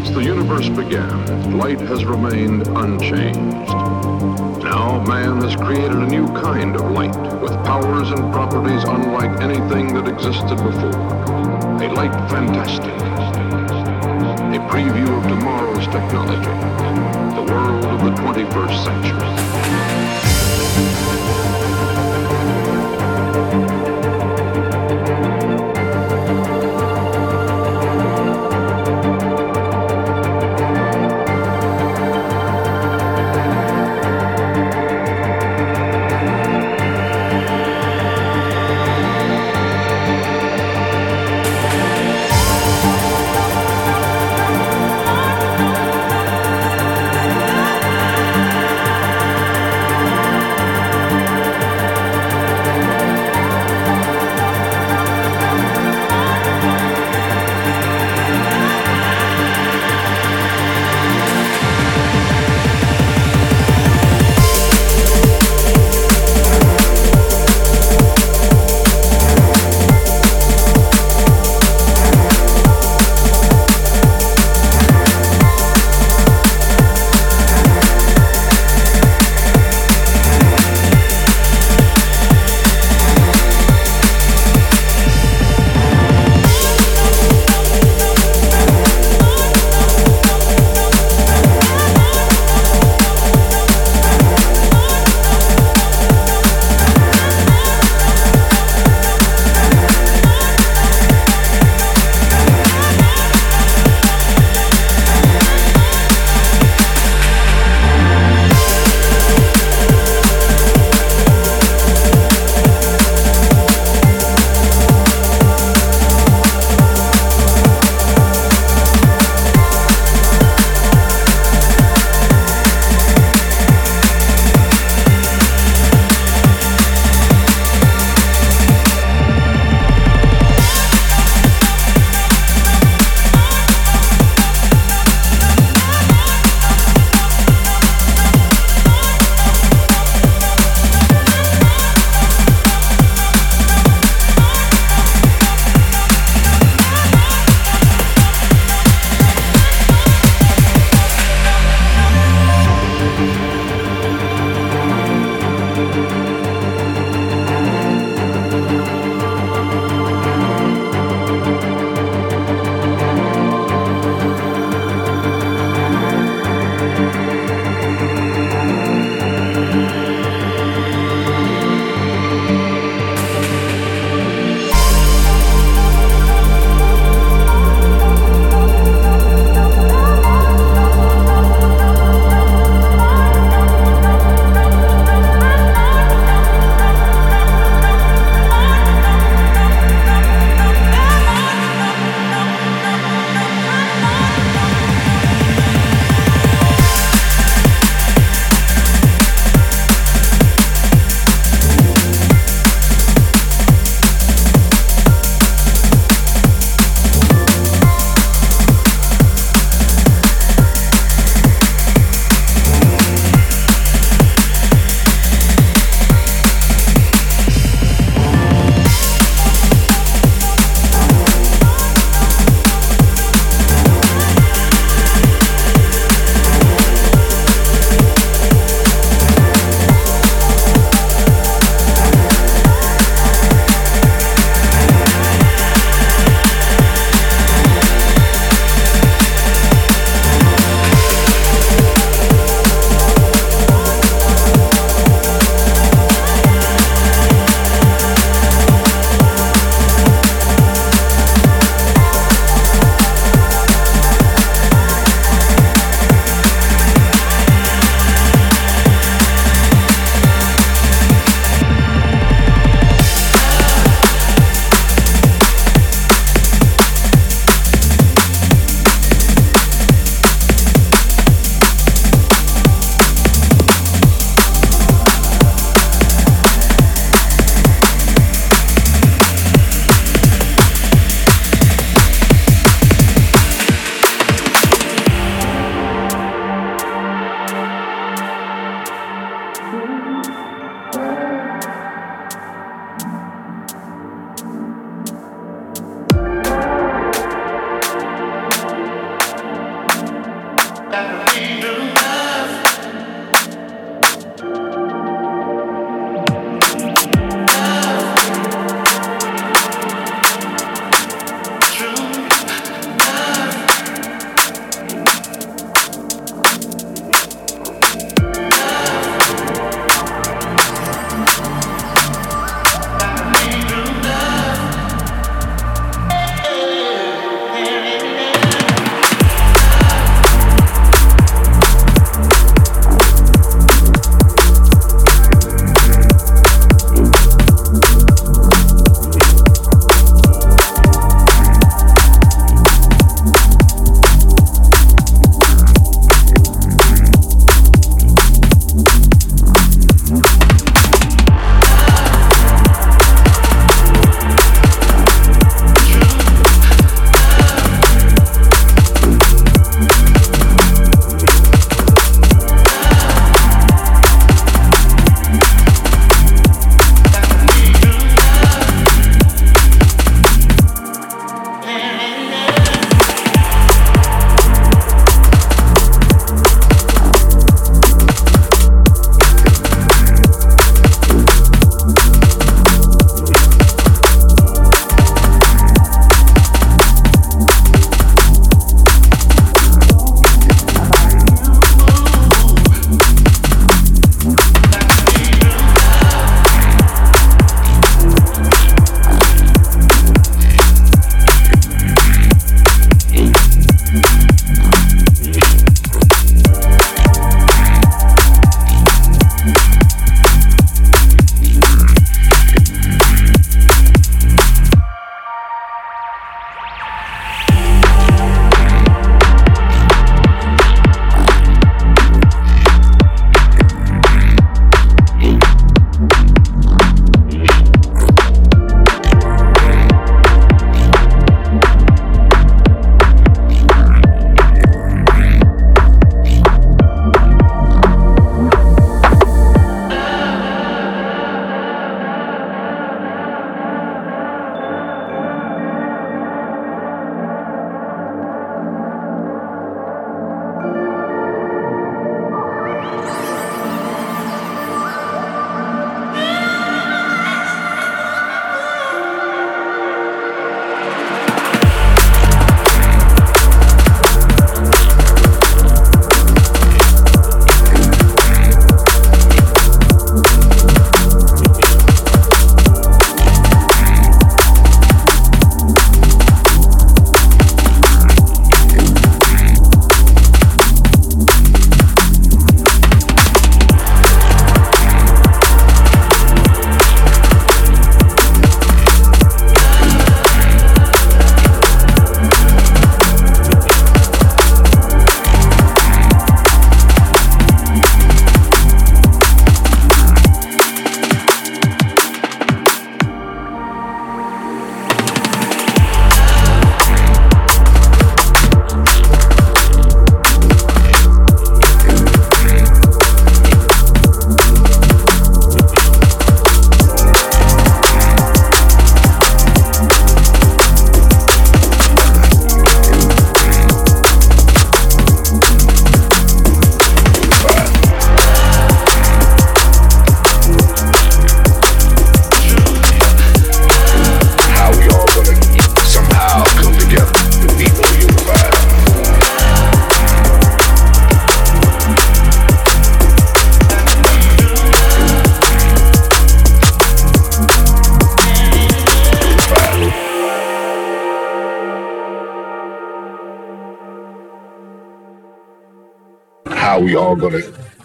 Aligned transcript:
the 0.00 0.24
universe 0.24 0.70
began, 0.70 1.58
light 1.58 1.78
has 1.78 2.06
remained 2.06 2.66
unchanged. 2.66 3.36
Now 4.64 5.04
man 5.06 5.42
has 5.42 5.54
created 5.54 5.92
a 5.92 6.06
new 6.06 6.26
kind 6.28 6.76
of 6.76 6.90
light 6.92 7.14
with 7.42 7.52
powers 7.66 8.10
and 8.10 8.32
properties 8.32 8.84
unlike 8.84 9.42
anything 9.42 9.92
that 9.92 10.08
existed 10.08 10.56
before. 10.56 10.96
A 11.82 11.92
light 11.92 12.12
fantastic. 12.30 12.94
A 14.54 14.60
preview 14.70 15.14
of 15.14 15.24
tomorrow's 15.28 15.86
technology. 15.88 16.54
The 17.36 17.42
world 17.52 17.84
of 17.84 18.00
the 18.02 18.12
21st 18.22 18.84
century. 18.84 19.12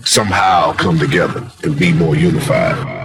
Somehow 0.04 0.73
come 0.73 0.97
together 0.97 1.43
and 1.63 1.78
be 1.78 1.93
more 1.93 2.15
unified. 2.15 2.96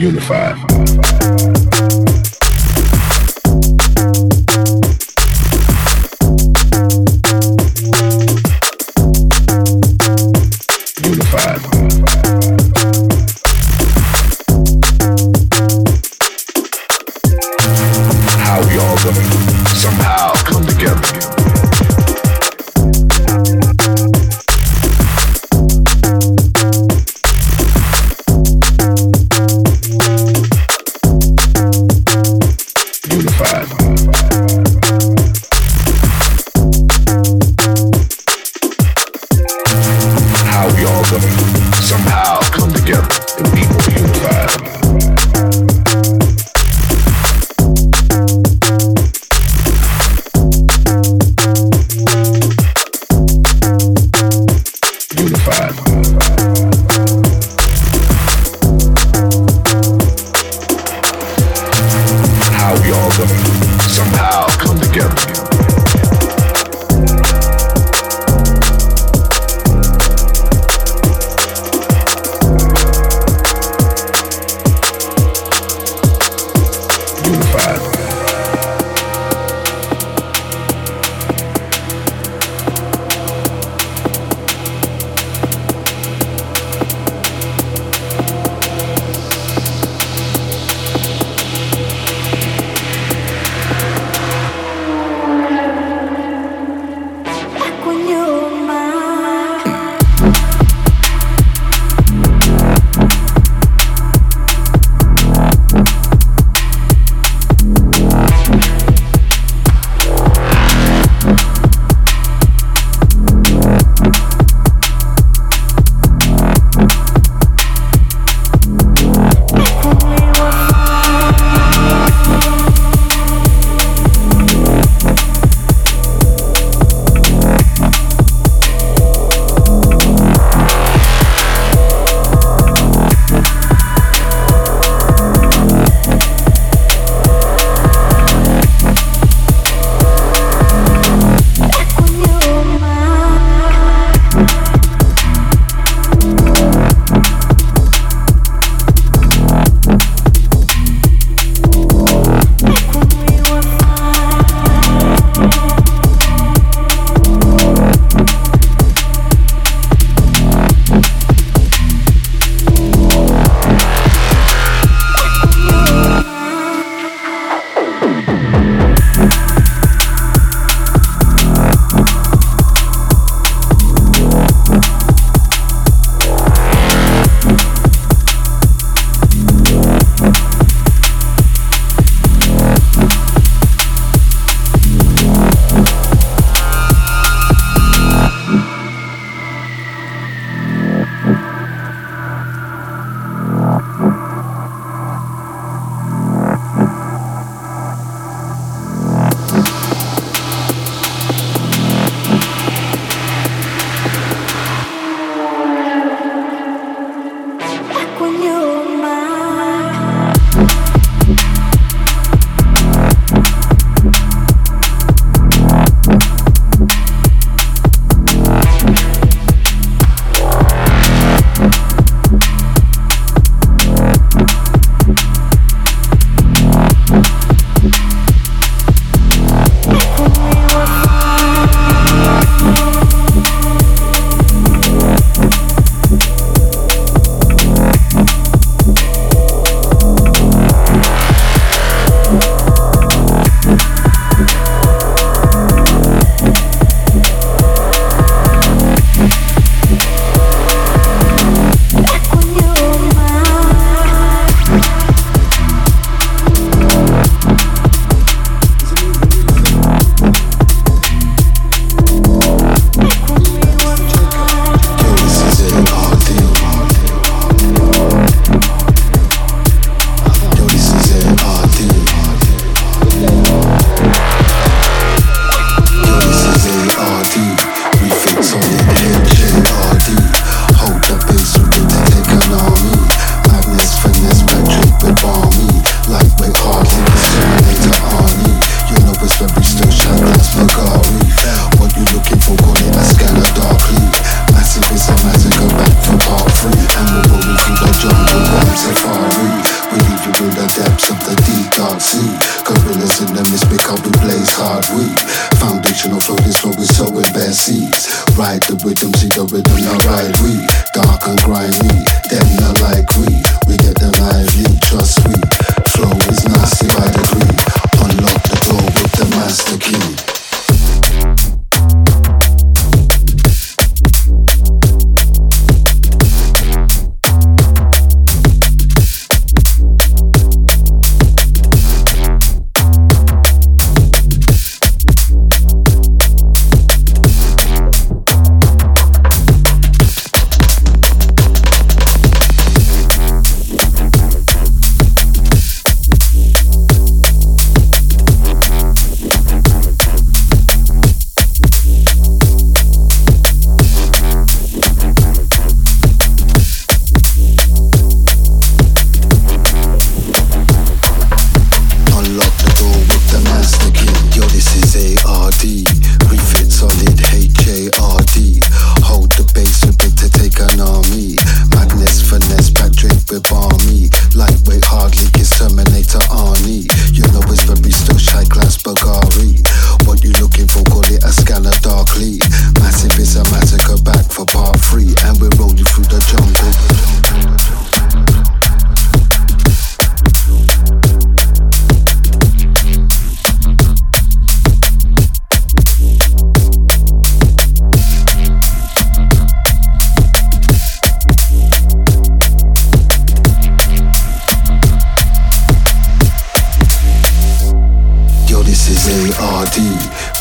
Unified. 0.00 0.89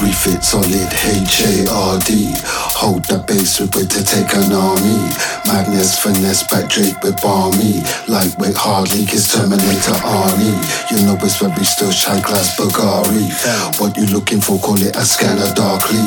Refits 0.02 0.24
fit 0.24 0.44
solid, 0.46 0.94
H-A-R-D 0.94 2.34
League 8.96 9.12
is 9.14 9.28
Terminator 9.28 10.00
Arnie. 10.08 10.56
You 10.88 11.04
know 11.04 11.20
it's 11.20 11.44
very 11.44 11.66
still 11.66 11.92
shine 11.92 12.24
class 12.24 12.56
Bulgari. 12.56 13.28
What 13.82 13.98
you 13.98 14.06
looking 14.08 14.40
for, 14.40 14.58
call 14.60 14.80
it 14.80 14.96
a 14.96 15.04
scanner 15.04 15.52
darkly. 15.56 16.00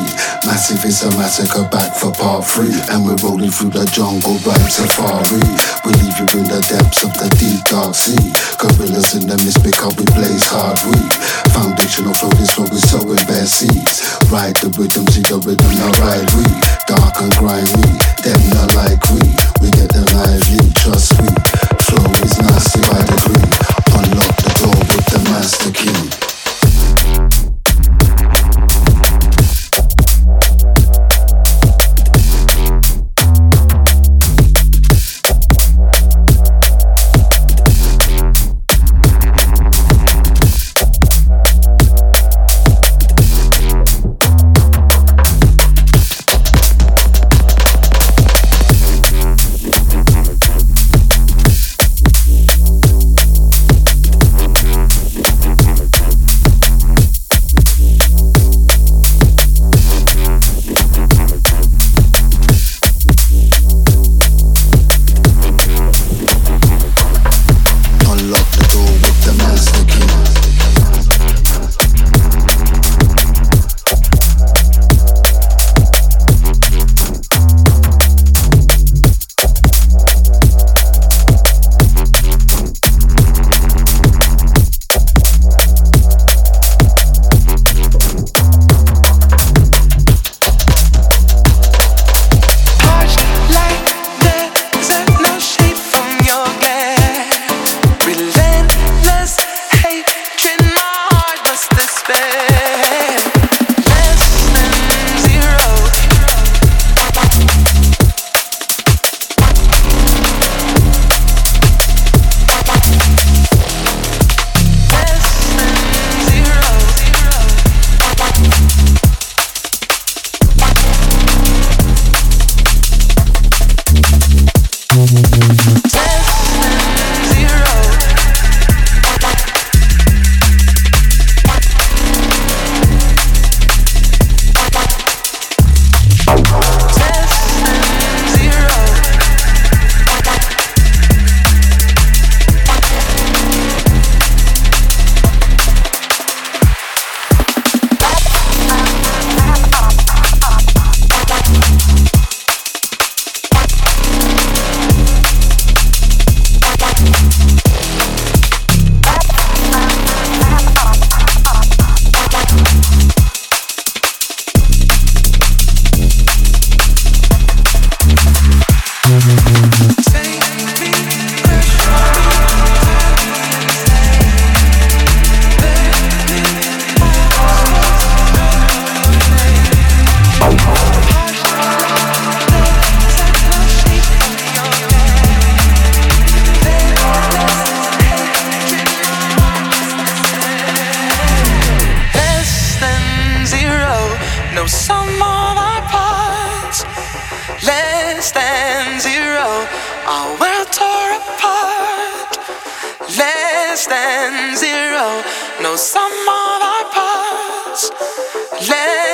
Massive 0.48 0.82
is 0.88 1.04
a 1.04 1.10
massacre 1.20 1.68
back 1.68 1.92
for 1.94 2.10
part 2.12 2.46
three. 2.46 2.72
And 2.88 3.04
we're 3.04 3.20
rolling 3.20 3.50
through 3.50 3.76
the 3.76 3.84
jungle, 3.92 4.40
right 4.48 4.70
safari. 4.72 5.44
We 5.84 5.92
leave 6.00 6.16
you 6.24 6.40
in 6.40 6.48
the 6.48 6.64
depths 6.72 7.04
of 7.04 7.12
the 7.20 7.28
deep 7.36 7.60
dark 7.68 7.94
sea. 7.94 8.32
Gorillas 8.56 9.12
in 9.12 9.28
the 9.28 9.36
mist 9.44 9.60
because 9.60 9.92
we 10.00 10.08
blaze 10.16 10.48
hard 10.48 10.80
weed. 10.88 11.12
Foundational 11.52 12.14
flow, 12.14 12.32
this 12.40 12.54
flow 12.56 12.64
is 12.72 12.88
sowing 12.88 13.20
bare 13.28 13.44
seeds. 13.44 14.00
Ride 14.32 14.56
the 14.56 14.72
rhythm, 14.80 15.04
see 15.12 15.20
the 15.20 15.36
rhythm, 15.36 15.68
now 15.76 15.92
ride 16.00 16.32
we. 16.32 16.61
Dark 16.96 17.22
and 17.22 17.32
not 18.52 18.74
like 18.74 19.02
we. 19.08 19.20
We 19.62 19.70
get 19.70 19.88
trust 20.74 21.18
we. 21.22 21.28
Flow 21.84 22.04
is 22.20 22.38
nasty 22.38 22.80
by 22.82 23.00
degree. 23.00 23.48
Unlock 23.96 24.36
the 24.36 24.52
door 24.60 24.76
with 24.76 25.06
the 25.06 25.20
master 25.30 25.72
key. 25.72 26.31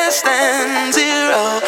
Less 0.09 0.23
than 0.23 0.91
zero. 0.91 1.61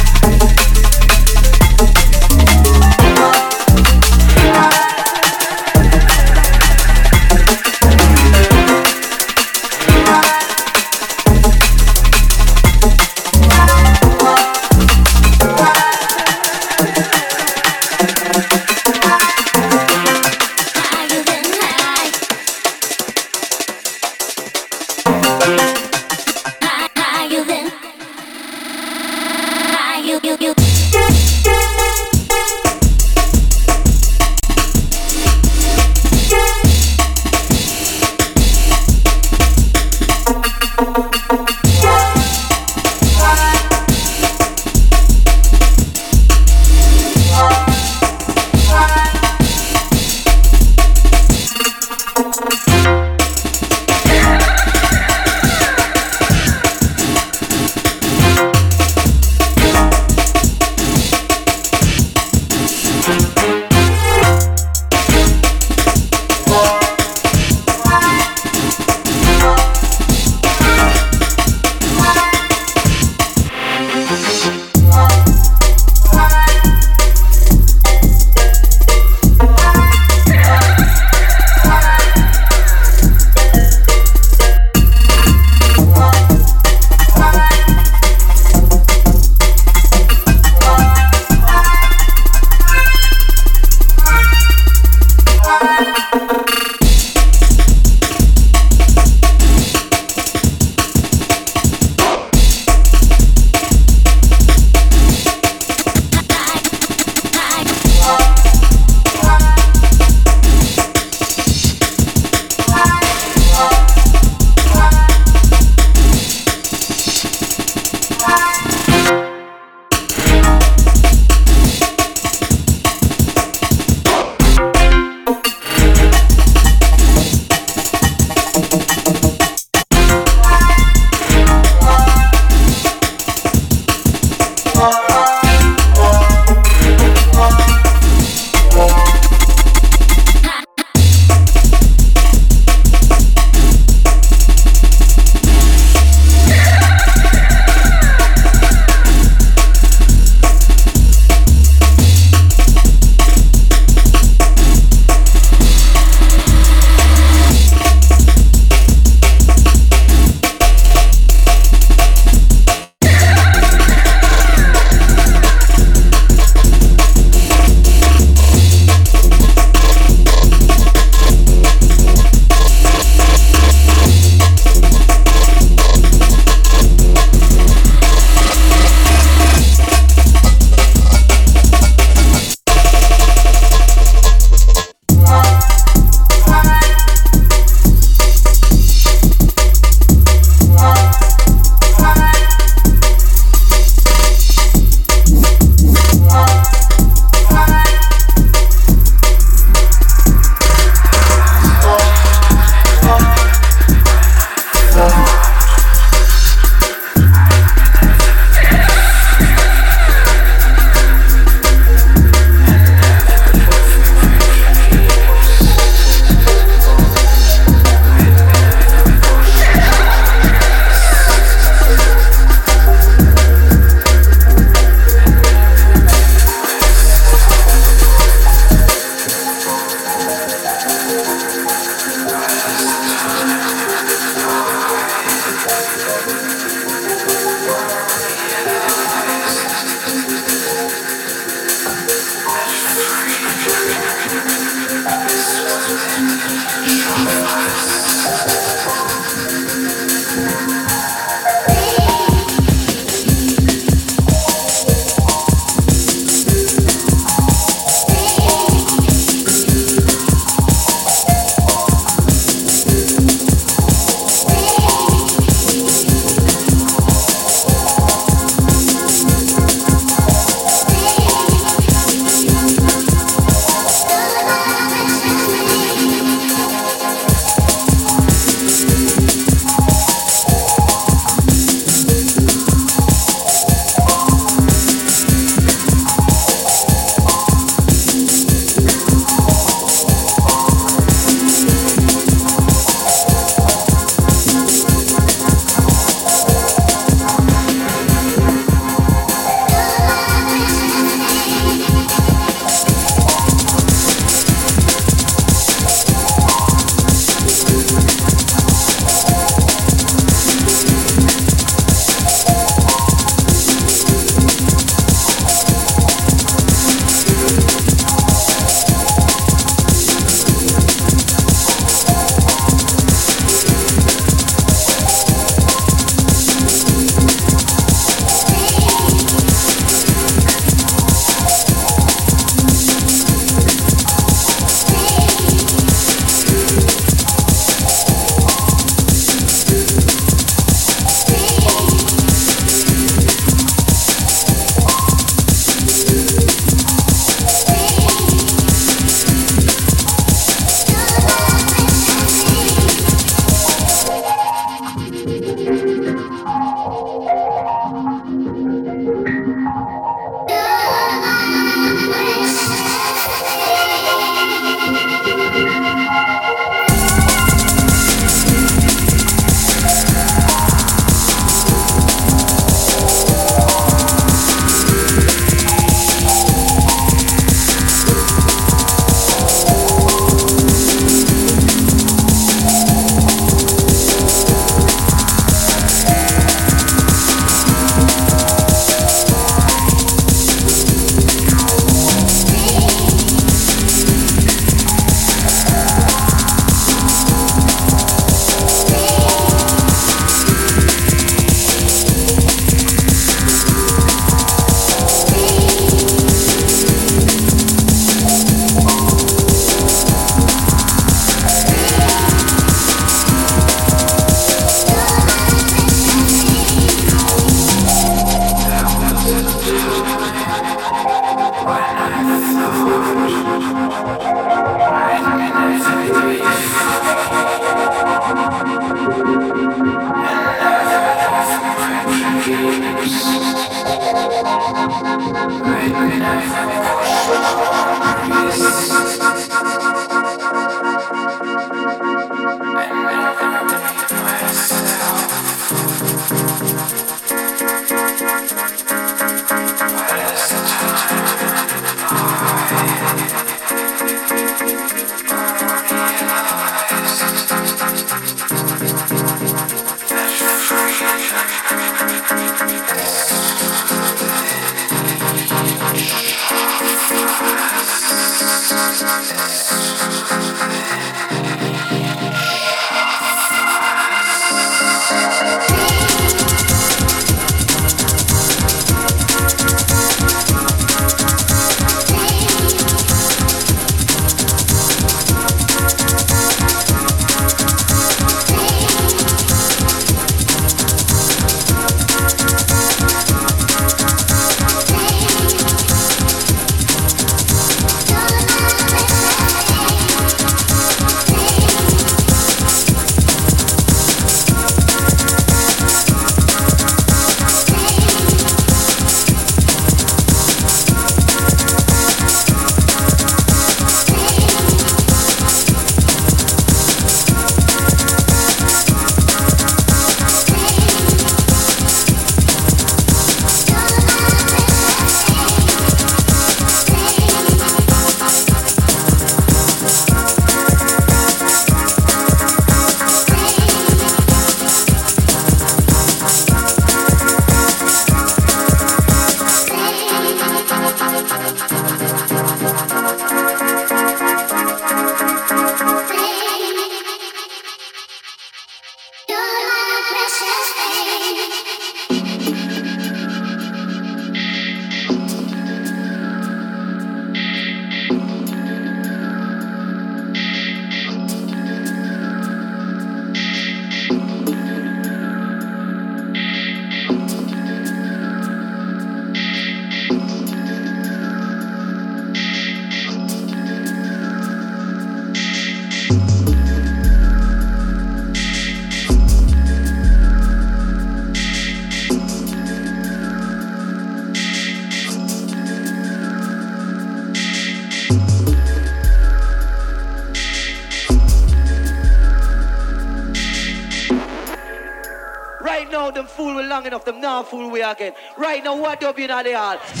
Again. 597.91 598.13
Right 598.37 598.63
now, 598.63 598.75
what 598.77 599.03
up 599.03 599.19
in 599.19 599.27
the 599.27 599.57
hall? 599.57 600.00